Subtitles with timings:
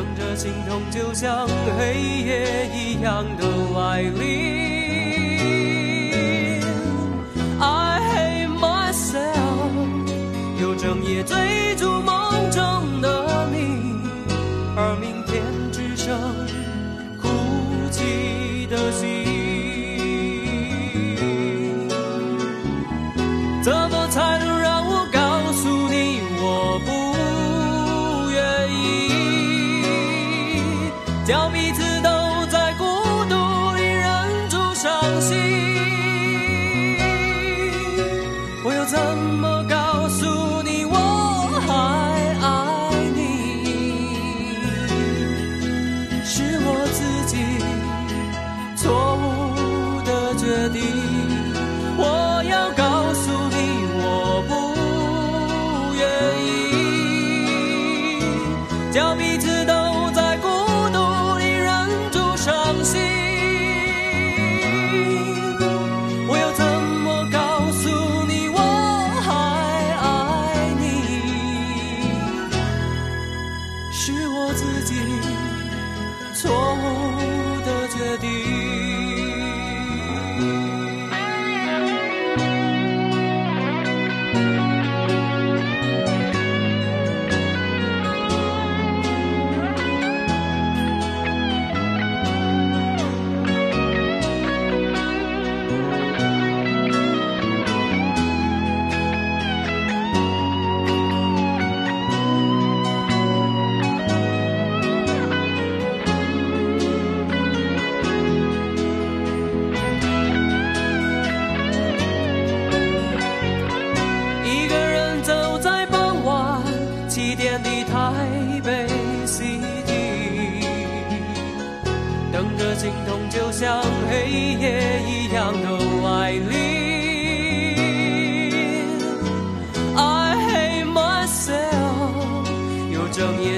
[0.00, 4.79] 等着心痛就像黑夜一样的来临。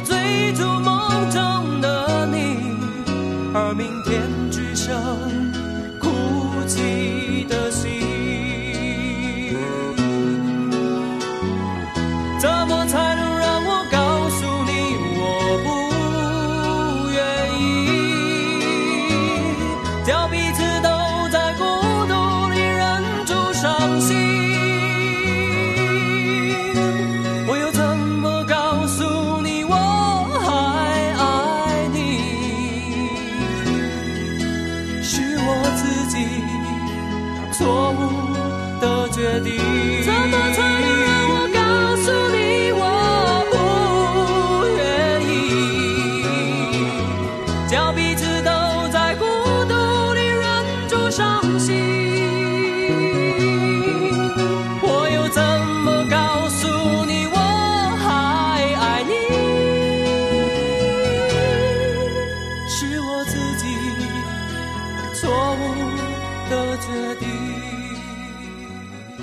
[0.04, 2.11] 追逐梦中的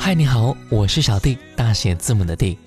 [0.09, 2.57] 嗨，你好，我是小弟，大写字母的弟。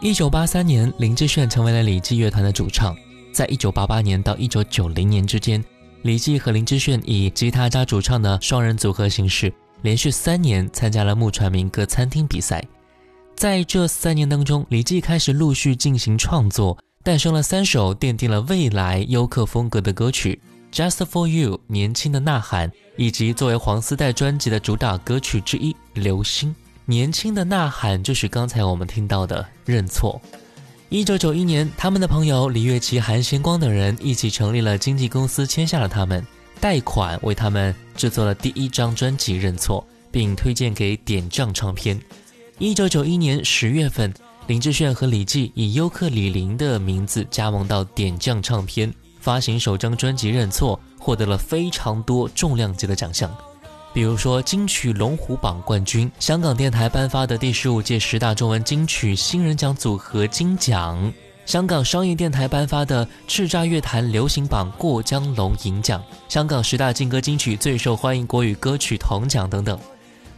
[0.00, 2.96] 一九八三年，林志炫成为了李记乐团的主唱。
[3.32, 5.64] 在一九八八年到一九九零年之间，
[6.02, 12.60] 李记和林志炫以吉他加主唱的双人组合形式，连续三年参加了木船民歌餐厅比赛。
[13.36, 20.42] 在这三年当中，李记开始陆续进行创作，诞生了三首奠定了未来优客风格的歌曲。
[20.72, 26.50] Just for you，年轻的呐喊，以及作为黄丝带专辑的主打歌曲之一《流星》。
[26.84, 30.20] 年轻的呐喊就是刚才我们听到的认错。
[30.88, 36.26] 一九九一年，他们的朋友李月琪、韩贤光等人一起成立了经纪公司，签下了他们，
[36.60, 42.00] 贷款为他们制作了第一张专辑《认错》，并推荐给点将唱片。
[42.58, 44.12] 一九九一年十月份，
[44.48, 53.34] 林志炫和李记以尤克里林的名字加盟到点将唱片，发行首张专辑《认错》，获得了非常多重量级的奖项。
[53.94, 61.12] 比如说金曲龙虎榜冠军，香港电台颁发的第十五届十大中文金曲新人奖组合金奖，
[61.46, 69.78] 香港商业电台颁发的叱咤乐坛流行榜过江龙银奖，香港十大劲歌金曲最受欢迎国语歌曲铜奖等等。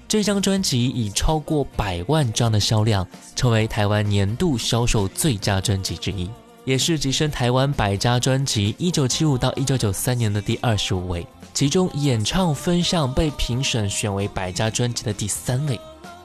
[0.07, 6.31] 这张专辑以超过百万张的销量，成为台湾年度销售最佳专辑之一，
[6.70, 11.26] 也是跻身台湾百家专辑一九七五到一九九三年的第二十五位。
[11.52, 15.81] 其中演唱分项被评审选为百家专辑的第三位。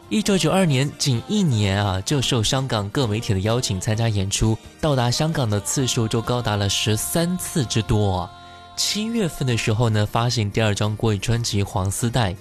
[0.07, 8.29] 一九九二年，仅一年啊，就受香港各媒体的邀请参加演出，到达香港的次数就高达了十三次之多。
[8.77, 12.33] 七月份的时候呢，发行第二张国语专辑《黄丝带》，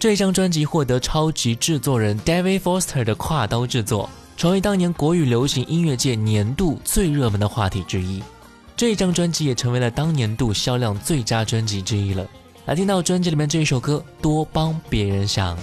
[0.00, 8.22] 这张专辑获得超级制作人 David Foster 的跨刀制作，成为当年国语流行音乐界年度最热门的话题之一。
[8.76, 12.26] 这张专辑也成为了当年度销量最佳专辑之一了。
[12.66, 15.56] 来听到专辑里面这一首歌，多帮别人想。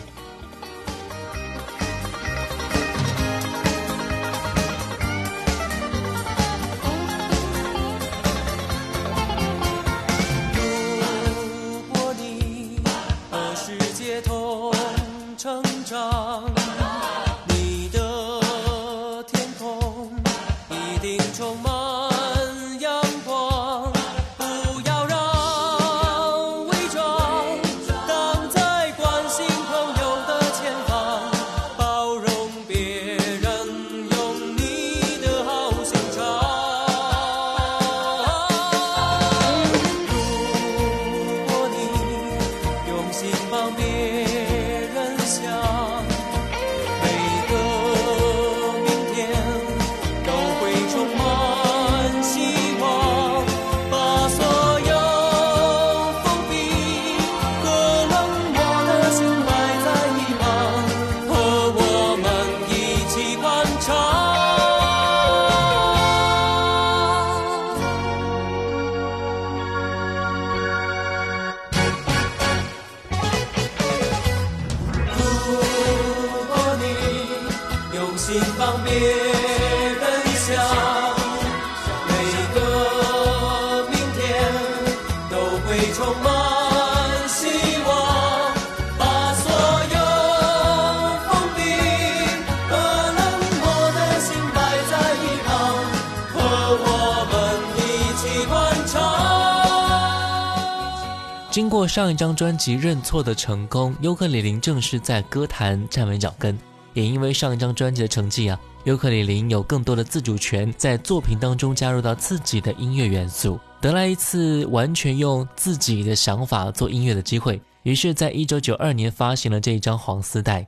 [101.60, 106.58] 经过上一张专辑认错的成功，尤克里林正式在歌坛站稳脚跟。
[106.94, 117.62] 也因为上一张专辑的成绩啊，尤克里林有更多的自主权，在作品当中加入到自己的音乐元素，得来一次完全用自己的想法做音乐的机会。
[117.84, 120.62] 于是，在一九九二年发行了这一张《黄丝带》，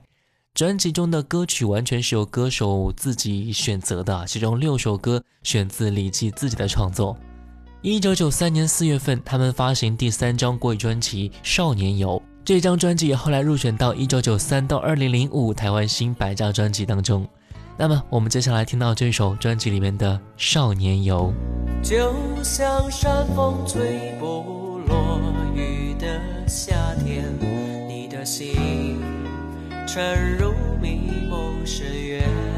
[0.52, 7.16] 专辑中的歌曲完全是由歌手自己选择的，其中六首歌选自李记自己的创作。
[7.82, 12.10] 一九九三年四月份，他们发行第三张国语专辑《少年游》，
[12.44, 17.26] 这张专辑后来入选到一九九三到二零零五台湾新百家专辑当中。
[17.76, 21.34] 那么，我们接下来听到这首专辑里面的《少年游》。
[21.82, 25.18] 就像山风吹不落
[25.56, 27.24] 雨的夏天，
[27.88, 29.00] 你的心
[29.88, 32.51] 沉入迷梦深渊。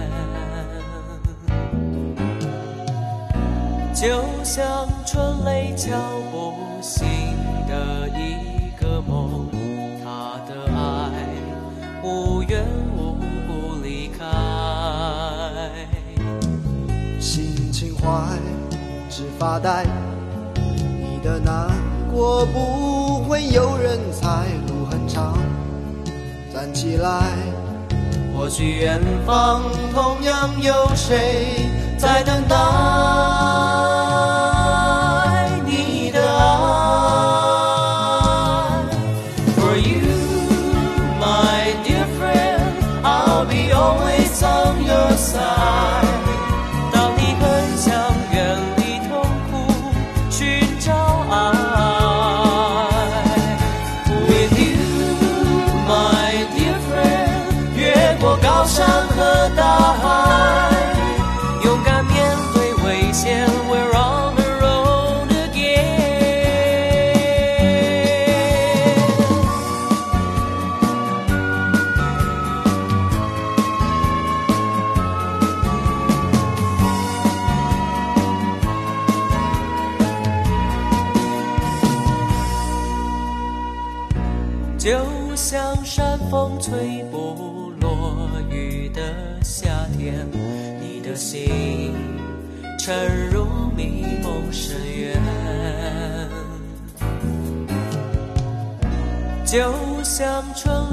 [4.05, 4.11] 就
[4.45, 5.89] 像春雷敲
[6.31, 7.07] 不醒
[7.67, 9.49] 的一个梦，
[10.05, 11.11] 他的爱
[12.03, 12.63] 无缘
[12.95, 13.17] 无
[13.49, 14.27] 故离开。
[17.19, 18.37] 心情坏，
[19.09, 19.87] 只发呆。
[20.55, 21.71] 你的难
[22.13, 25.39] 过不会有人猜，路很长，
[26.53, 27.23] 站起来。
[28.37, 29.63] 或许远方
[29.95, 33.74] 同样有谁在等待。
[45.09, 45.64] força.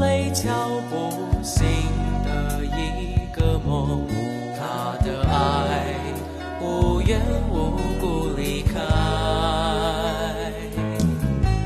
[0.01, 0.50] 泪敲
[0.89, 1.12] 不
[1.43, 1.63] 醒
[2.25, 4.08] 的一个梦，
[4.58, 5.93] 他的爱
[6.60, 8.74] 无缘无故离开。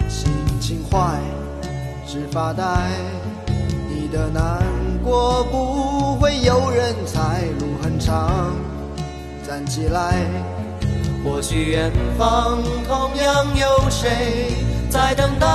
[0.10, 1.18] 心情坏，
[2.06, 2.64] 只发呆。
[3.90, 4.62] 你的难
[5.02, 8.54] 过不会有人猜，路很长，
[9.48, 10.26] 站起来。
[11.24, 14.52] 或许远方同样有谁
[14.90, 15.48] 在等待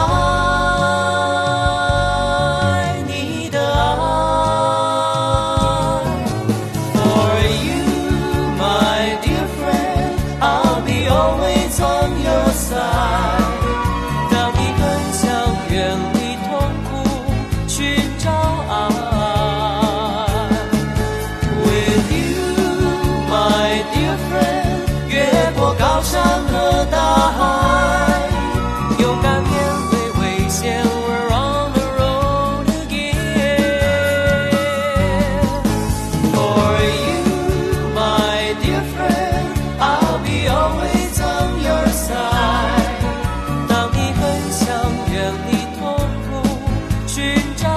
[47.20, 47.69] 寻找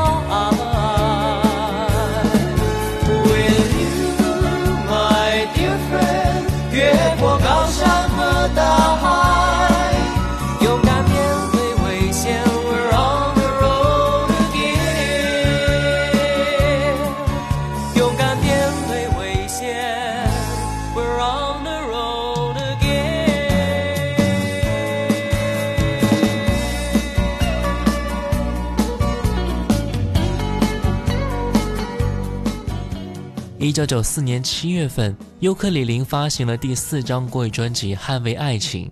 [33.74, 38.86] 九九四年七月份，尤克里林发行了第四张国语专辑《捍卫爱情》，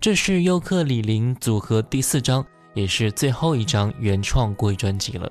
[0.00, 5.30] 这是尤克里林组合第四张，也是最后一张原创国语专辑了。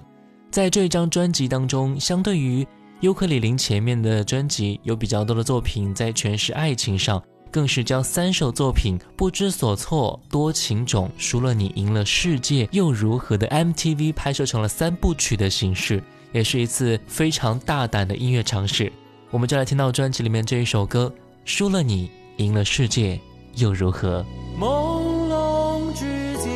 [0.52, 2.68] 在这张专辑当中，相对于
[3.00, 16.04] 尤克里林前面的专辑，有比较多的作品在诠释爱情上，更是将三首作品《不知所措》《多情种》《输了你赢了世界又如何》的 MTV 拍摄成了三部曲的形式。
[16.32, 18.92] 也是一次非常大胆的音乐尝试，
[19.32, 21.12] 我们就来听到专辑里面这一首歌
[21.44, 23.20] 《输了你，赢了世界
[23.56, 24.26] 又如何》。
[24.60, 26.06] 朦胧之
[26.38, 26.52] 间，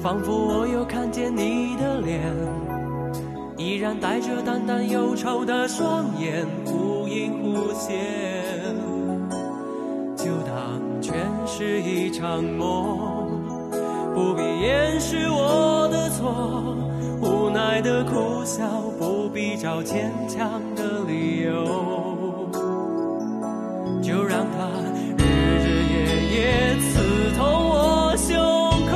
[0.00, 2.20] 仿佛我又看见你的脸，
[3.56, 7.96] 依然带着淡淡忧愁的双眼，忽隐忽现。
[10.16, 11.14] 就当全
[11.46, 13.11] 是一场梦，
[14.14, 16.76] 不必掩饰我的错，
[17.20, 18.64] 无奈的苦笑，
[18.98, 22.48] 不必找坚强的理由。
[24.02, 24.68] 就让它
[25.16, 25.96] 日日夜
[26.34, 26.90] 夜刺
[27.36, 27.40] 痛
[27.70, 28.36] 我胸
[28.90, 28.92] 口，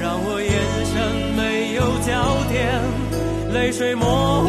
[0.00, 0.52] 让我眼
[0.84, 0.92] 神
[1.36, 2.12] 没有焦
[2.50, 2.54] 点，
[3.54, 4.04] 泪水模
[4.42, 4.48] 糊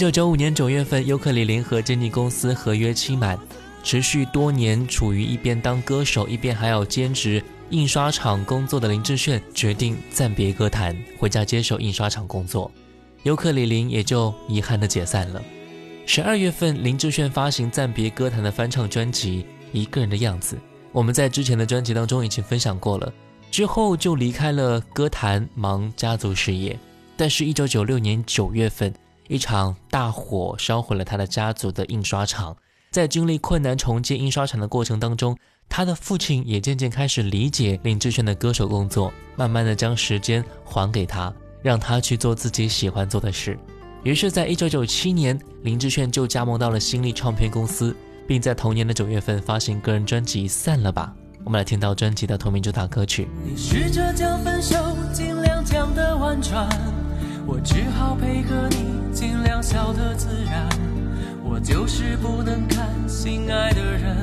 [0.00, 3.38] 九九五年九月份，尤克里林和经纪公司合约期满，
[3.82, 12.72] 持续多年处于一边当歌手一边还要兼职印刷厂工作的林志炫决定暂别歌坛，回家接手印刷厂工作，
[13.24, 15.42] 尤克里林也就遗憾的解散了。
[16.06, 20.56] 十二月份，林志炫发行暂别歌坛的翻唱专辑《一个人的样子》，
[20.92, 23.12] 我们在之前的专辑当中已经分享过了。
[23.50, 26.74] 之后就离开了歌坛，忙家族事业。
[27.18, 28.90] 但是，一九九六年九月份。
[29.30, 32.56] 一场大火烧毁了他的家族的印刷厂，
[32.90, 41.32] 在经历困难重建印刷厂的过程当中，他的父亲也渐渐开始理解林志炫的歌手工作，慢慢的将时间还给他，
[41.62, 43.56] 让他去做自己喜欢做的事。
[44.02, 47.94] 于是，在一九九七年，林志炫就加盟到了新力唱片公司，
[48.26, 51.14] 并在同年的九月份发行个人专辑《散了吧》。
[51.44, 53.28] 我们来听到专辑的同名主打歌曲。
[53.44, 54.74] 你试着将分手
[55.12, 56.68] 尽量讲得婉转，
[57.46, 59.00] 我只好配合你。
[59.12, 60.68] 尽量笑得自然，
[61.42, 64.16] 我就是不能看心爱的人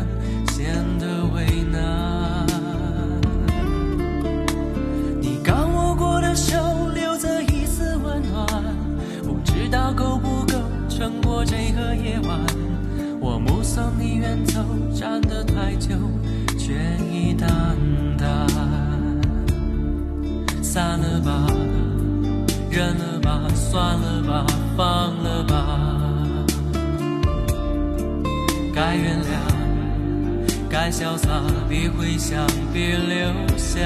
[0.47, 2.47] 显得为难。
[5.21, 6.55] 你刚握过的手
[6.95, 8.47] 留着一丝温暖，
[9.23, 10.57] 不知道够不够
[10.89, 12.39] 撑过这个夜晚。
[13.19, 14.63] 我目送你远走，
[14.95, 15.89] 站得太久，
[16.57, 16.73] 却
[17.11, 17.49] 已淡
[18.17, 18.47] 淡。
[20.63, 21.45] 散了吧，
[22.69, 24.45] 认了吧，算了吧。
[24.77, 25.79] 放了吧，
[28.75, 29.27] 该原谅，
[30.69, 33.79] 该潇洒，别回想，别留下。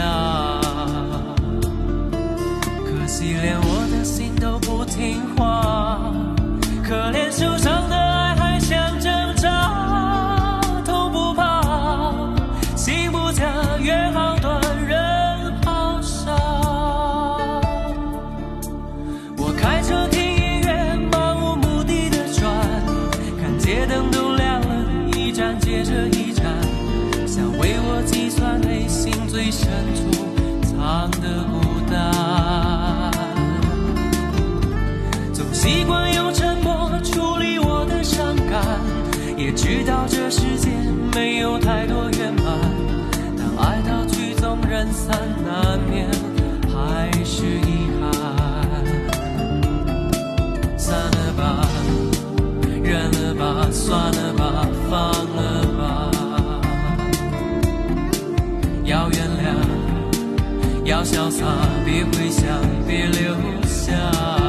[2.84, 6.12] 可惜连我的心都不听话，
[6.84, 7.96] 可怜受伤的
[35.62, 38.66] 习惯用沉默处理我的伤感，
[39.38, 40.70] 也知道这世界
[41.14, 42.46] 没有太多圆满，
[43.38, 46.10] 当爱到曲终人散，难免
[46.74, 48.10] 还是遗憾。
[50.80, 51.68] 散了吧，
[52.84, 56.12] 忍了吧，算了吧，放了吧，
[58.84, 59.54] 要原谅。
[60.86, 61.46] 要潇洒，
[61.86, 62.48] 别回想，
[62.88, 63.36] 别留
[63.68, 64.41] 下。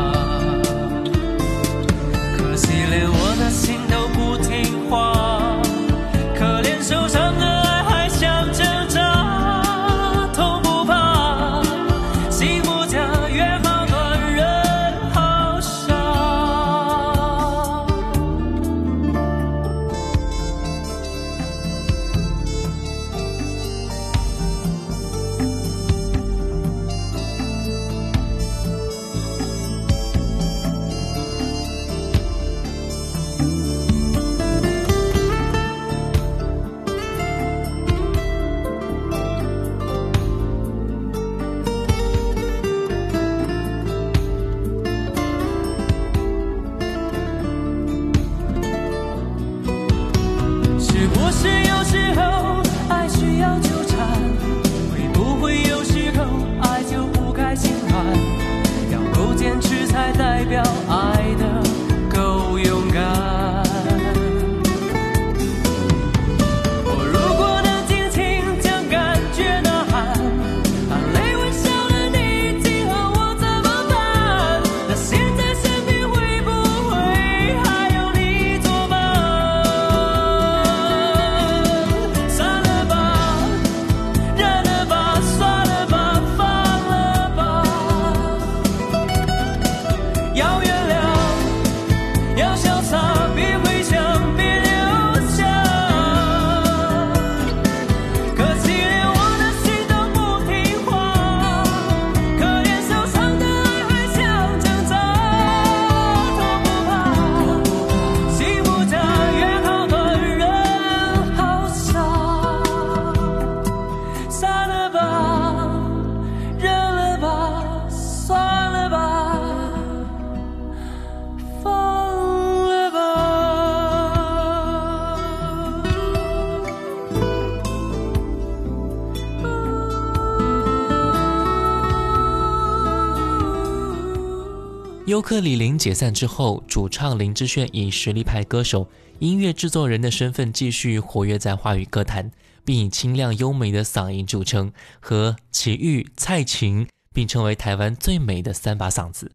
[135.22, 138.88] 克里林解散之后，主唱林志炫以实力派歌手、
[139.20, 142.30] 音乐制作人的身份继续活跃在华语歌坛，
[142.64, 149.30] 并以清亮优美的嗓音著称，和齐豫、蔡琴并称为台湾最美的三把嗓子。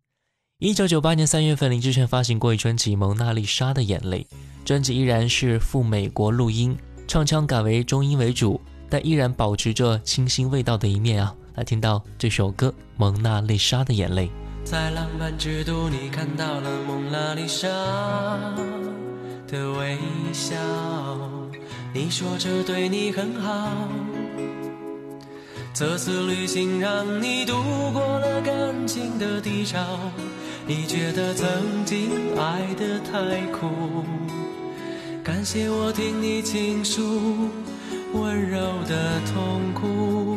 [0.59, 4.27] 一九九八年三月份，林志炫发行过一专辑《蒙娜丽莎的眼泪》，
[4.65, 6.75] 专辑依然是赴美国录音，
[7.07, 11.35] 唱腔改为中音为主，但依然保持着清新味道的一面啊！
[11.53, 14.27] 来听到这首歌《蒙娜丽莎的眼泪》。
[14.69, 17.69] 在浪漫之都，你看到了蒙娜丽莎
[19.47, 19.97] 的微
[20.33, 20.57] 笑。
[21.93, 23.87] 你说这对你很好。
[25.73, 27.53] 这次旅行让你度
[27.93, 29.79] 过了感情的低潮。
[30.65, 31.47] 你觉得曾
[31.85, 34.03] 经爱得太苦，
[35.23, 37.01] 感谢我听你倾诉
[38.11, 40.36] 温柔的痛苦。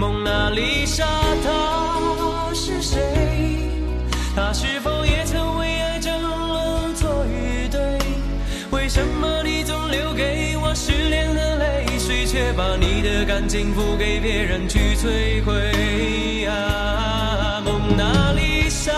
[0.00, 1.04] 蒙娜丽莎，
[1.44, 2.98] 她是谁？
[4.34, 7.98] 她是否也曾为爱争论错与对？
[8.70, 16.46] 为什么你总留给我失恋的泪水，却把你的感情付给别人去摧毁？
[16.46, 18.94] 啊，蒙娜丽莎，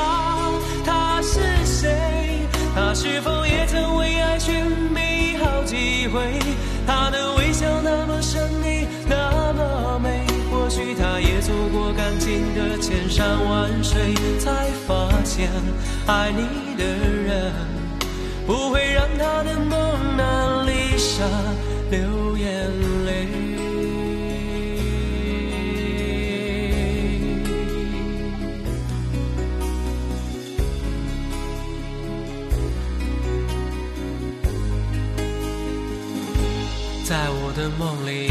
[0.87, 2.47] 她是谁？
[2.77, 4.55] 她是否也曾为爱寻
[4.95, 6.38] 觅好几回？
[6.87, 10.32] 她的微笑那么神秘，那么美。
[10.73, 15.51] 或许他也走过感情的千山万水，才发现
[16.07, 17.53] 爱你的人
[18.47, 21.29] 不会让他的蒙娜丽莎
[21.91, 22.71] 流眼
[23.05, 23.29] 泪。
[37.05, 38.31] 在我的梦里，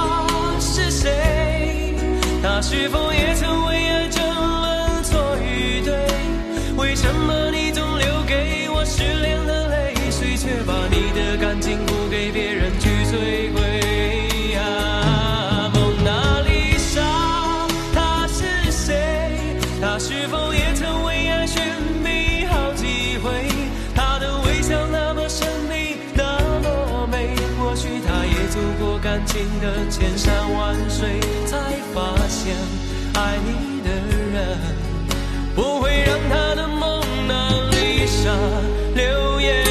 [2.61, 5.93] 是否也曾为爱争论错与对？
[6.77, 12.71] 为什么你总留给我失恋的泪水，却把你的感情不给别人
[29.11, 31.57] 感情的千山万水，才
[31.93, 32.55] 发现
[33.13, 33.89] 爱你的
[34.31, 34.57] 人
[35.53, 38.31] 不会让他的蒙娜丽莎
[38.95, 39.65] 流眼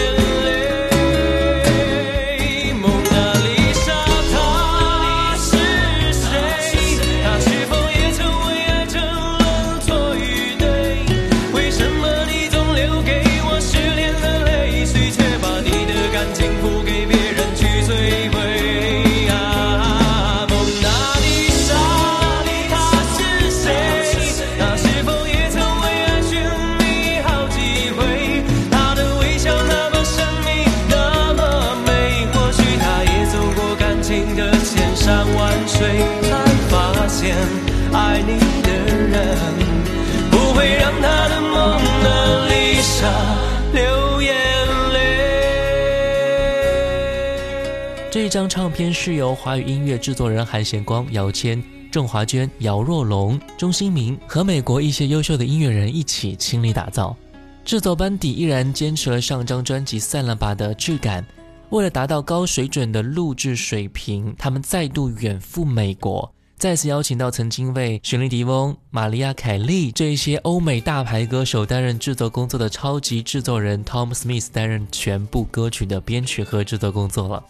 [48.31, 57.16] 这张唱片是由华语音乐制作人韩贤光、姚谦、郑华娟、姚若龙、钟兴民和美国一些优秀的音乐人一起倾力打造。
[57.64, 61.27] 制作班底依然坚持了上张专辑《散了吧》的质感。
[61.71, 77.43] 为了达到高水准的录制水平，他们再度远赴美国，再次邀请到曾经为雪莉迪翁、玛丽亚凯莉这一些欧美大牌歌手担任制作工作的超级制作人 Tom Smith 担任全部歌曲的编曲和制作工作了。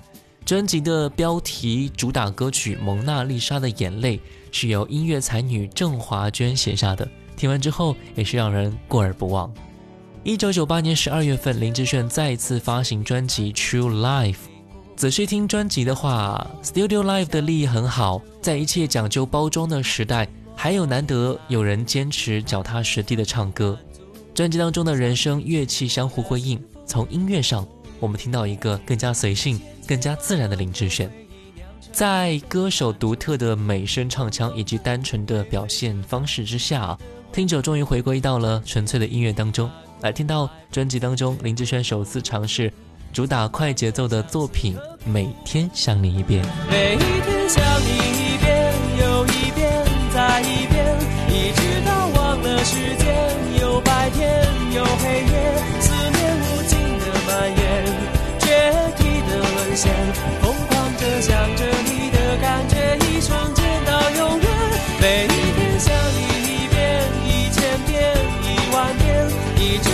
[0.51, 4.17] 专辑的标题主打歌曲《蒙娜丽莎的眼泪》
[4.51, 9.49] 是由音乐才女郑华娟写下的，听完之后也是让人过耳不忘。
[10.25, 14.33] 一九九八年十二月份，林志炫再次发行专辑《True Life》。
[14.97, 23.79] 仔细听专辑的话，Studio Life 的利益很好，在一切讲究包装的时代，还有难得有人坚持脚踏实地的唱歌。
[24.35, 27.65] 专辑当中的人声乐器相互辉映，从音乐上，
[28.01, 31.11] 我们听到一个更加随性、更加自然的林志炫。
[31.91, 36.97] 在歌手独特的美声唱腔以及单纯的表现方式之下，
[37.33, 39.69] 听者终于回归到了纯粹的音乐当中。
[40.01, 42.73] 来听到专辑当中林志炫首次尝试
[43.13, 46.45] 主打快节奏的作品《每天想你一遍》。
[46.71, 50.97] 每一天想你一遍又一遍再一遍，
[51.29, 55.30] 一直到忘了时间，有白天有黑夜，
[59.89, 64.47] 疯狂着想着你的感觉，一瞬间到永远。
[65.01, 66.77] 每一天想你一遍
[67.25, 69.89] 一千遍一万遍，一直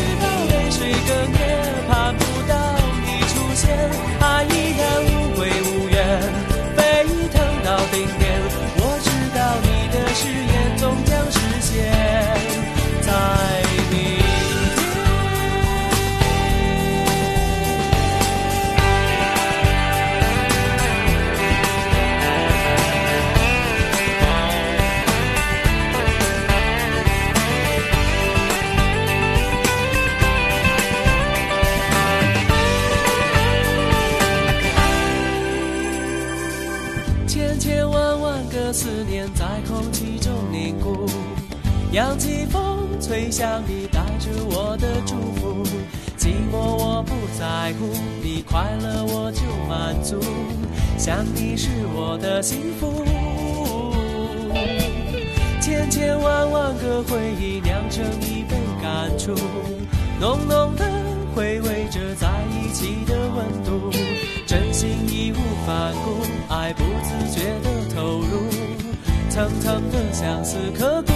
[43.37, 45.62] 想你，带着我的祝福。
[46.16, 50.18] 寂寞我不在乎，你快乐我就满足，
[50.96, 53.05] 想你是我的幸福。
[55.61, 59.35] 千千万万个回忆酿成一杯感触，
[60.18, 60.90] 浓浓的
[61.35, 63.90] 回味着在一起的温度，
[64.46, 68.49] 真心义无反顾，爱不自觉的投入，
[69.29, 71.12] 层层的相思刻骨。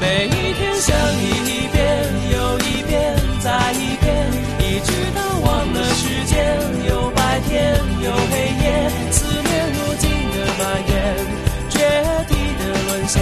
[0.00, 1.78] 每一天想你一遍
[2.32, 4.08] 又一遍再一遍，
[4.58, 6.40] 一直到忘了时间，
[6.88, 8.32] 有白天有黑
[8.64, 10.96] 夜，思念无尽的蔓延，
[11.68, 11.76] 决
[12.28, 13.20] 堤的沦陷，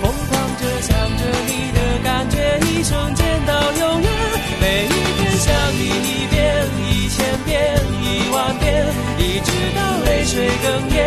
[0.00, 0.88] 疯狂着想
[1.18, 4.08] 着你的感觉，一瞬间到永远。
[4.60, 4.88] 每一
[5.18, 6.38] 天想你一遍
[6.92, 8.86] 一千遍一万遍，
[9.18, 11.00] 一直到泪水哽咽，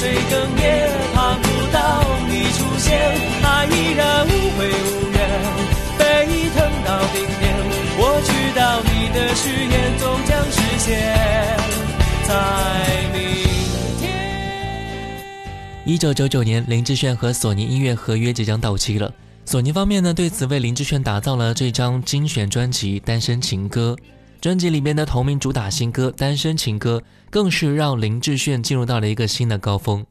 [0.00, 2.98] 泪水哽咽，盼不到你出现，
[3.42, 5.18] 爱依然无悔无怨，
[5.98, 6.00] 沸
[6.54, 7.44] 腾到顶点。
[7.98, 10.88] 我知道你的誓言终将实现，
[12.26, 12.30] 在
[13.12, 13.20] 明
[14.00, 14.02] 天。
[15.84, 19.12] 一九九九年，林志炫和索尼音乐合约即将到期了。
[19.44, 23.94] 索尼方面呢，对此为林志炫打造了这张精选专辑《单身情歌》。
[24.40, 30.06] 专辑里面的同名主打新歌《单身情歌》，更是让林志炫进入到了一个新的高峰。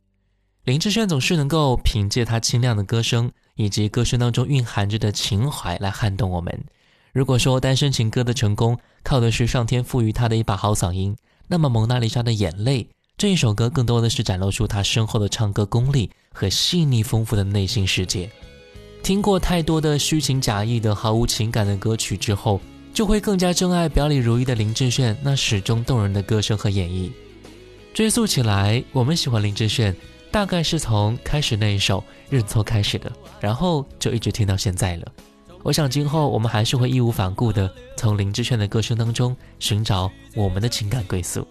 [0.66, 6.64] 林志炫总是能够凭借他清亮的歌声，以及歌声当中蕴含着的情怀来撼动我们。
[7.12, 11.16] 如果说《单身情歌》的成功靠的是上天赋予他的一把好嗓音，
[11.48, 12.84] 那么《蒙娜丽莎的眼泪》
[13.18, 18.30] 这一首歌更多的是展露出他深厚的唱歌功力和细腻丰富的内心世界。
[19.02, 22.62] 听过太多的虚情假意的毫无情感的歌曲之后，
[22.94, 27.10] 就会更加珍爱表里如一的林志炫那始终动人的歌声和演绎。
[27.94, 29.96] 追溯起来，我们喜欢林志炫，
[30.32, 32.00] 大概是从开始那一首
[32.30, 35.12] 《认错》开始的，然后就一直听到现在了。
[35.64, 41.46] 我想今后我们还是会义无反顾地从林志炫的歌声当中寻找我们的情感归宿。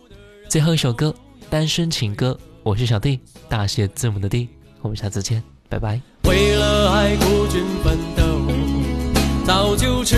[0.49, 1.15] 最后一首歌
[1.51, 4.49] 《单身情歌》，我是小弟，大写字母的弟，
[4.81, 6.01] 我们下次见，拜拜。
[6.25, 8.25] 为了爱孤军奋斗，
[9.45, 10.17] 早就吃